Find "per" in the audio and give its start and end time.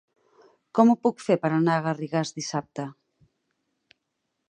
1.45-1.53